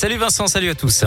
[0.00, 1.04] Salut Vincent, salut à tous.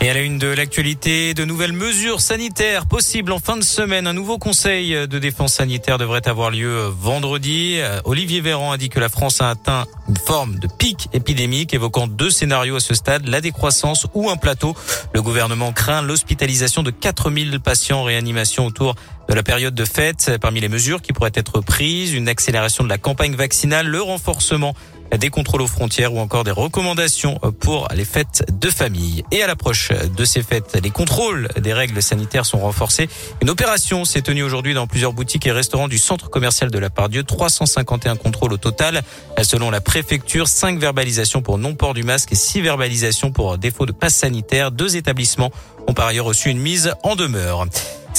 [0.00, 4.08] Et à la une de l'actualité, de nouvelles mesures sanitaires possibles en fin de semaine.
[4.08, 7.78] Un nouveau conseil de défense sanitaire devrait avoir lieu vendredi.
[8.04, 12.08] Olivier Véran a dit que la France a atteint une forme de pic épidémique, évoquant
[12.08, 14.74] deux scénarios à ce stade, la décroissance ou un plateau.
[15.14, 18.96] Le gouvernement craint l'hospitalisation de 4000 patients en réanimation autour
[19.28, 20.32] de la période de fête.
[20.40, 24.74] Parmi les mesures qui pourraient être prises, une accélération de la campagne vaccinale, le renforcement
[25.18, 29.24] des contrôles aux frontières ou encore des recommandations pour les fêtes de famille.
[29.30, 33.08] Et à l'approche de ces fêtes, les contrôles des règles sanitaires sont renforcés.
[33.40, 36.90] Une opération s'est tenue aujourd'hui dans plusieurs boutiques et restaurants du centre commercial de la
[36.90, 37.22] Pardieu.
[37.22, 39.02] 351 contrôles au total.
[39.42, 43.92] Selon la préfecture, 5 verbalisations pour non-port du masque et 6 verbalisations pour défaut de
[43.92, 44.70] passe sanitaire.
[44.72, 45.50] Deux établissements
[45.86, 47.66] ont par ailleurs reçu une mise en demeure.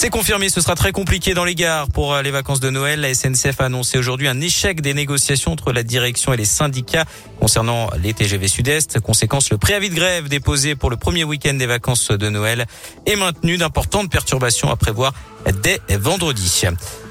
[0.04, 3.00] C'est confirmé, ce sera très compliqué dans les gares pour euh, les vacances de Noël.
[3.00, 7.06] La SNCF a annoncé aujourd'hui un échec des négociations entre la direction et les syndicats
[7.40, 9.00] concernant les TGV Sud-Est.
[9.00, 12.66] Conséquence, le préavis de grève déposé pour le premier week-end des vacances de Noël
[13.06, 15.14] est maintenu d'importantes perturbations à prévoir
[15.62, 16.64] dès vendredi.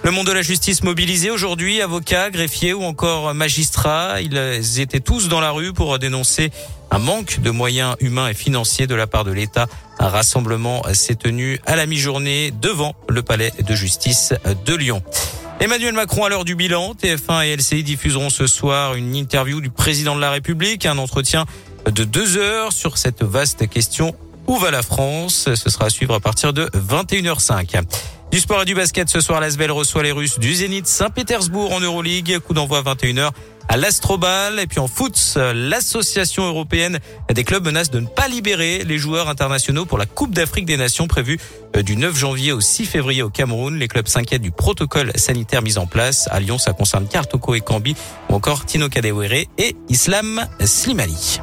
[0.05, 5.29] Le monde de la justice mobilisé aujourd'hui, avocats, greffiers ou encore magistrats, ils étaient tous
[5.29, 6.51] dans la rue pour dénoncer
[6.93, 9.67] un manque de moyens humains et financiers de la part de l'État.
[9.99, 14.35] Un rassemblement s'est tenu à la mi-journée devant le palais de justice
[14.67, 15.03] de Lyon.
[15.59, 19.71] Emmanuel Macron à l'heure du bilan, TF1 et LCI diffuseront ce soir une interview du
[19.71, 21.47] président de la République, un entretien
[21.91, 24.15] de deux heures sur cette vaste question
[24.47, 25.49] où va la France?
[25.55, 27.81] Ce sera à suivre à partir de 21h05.
[28.33, 31.81] Du sport et du basket, ce soir, l'Asvel reçoit les Russes du Zénith Saint-Pétersbourg en
[31.81, 32.39] Euroleague.
[32.39, 33.31] Coup d'envoi à 21h
[33.69, 34.59] à l'Astrobal.
[34.61, 36.99] Et puis en foot, l'association européenne
[37.33, 40.77] des clubs menace de ne pas libérer les joueurs internationaux pour la Coupe d'Afrique des
[40.77, 41.39] Nations prévue
[41.77, 43.79] euh, du 9 janvier au 6 février au Cameroun.
[43.79, 46.29] Les clubs s'inquiètent du protocole sanitaire mis en place.
[46.31, 47.97] À Lyon, ça concerne Kartoko et Cambi
[48.29, 51.41] ou encore Tino Kadewere et Islam Slimali.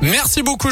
[0.00, 0.70] Merci beaucoup.